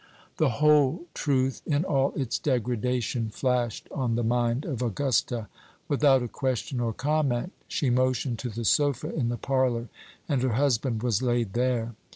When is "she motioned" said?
7.67-8.39